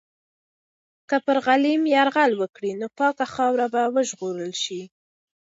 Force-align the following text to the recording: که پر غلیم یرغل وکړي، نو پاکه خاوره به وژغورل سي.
که 1.09 1.17
پر 1.25 1.37
غلیم 1.45 1.81
یرغل 1.93 2.31
وکړي، 2.37 2.71
نو 2.81 2.87
پاکه 2.97 3.25
خاوره 3.33 3.67
به 3.73 3.81
وژغورل 3.95 4.53
سي. 4.63 4.81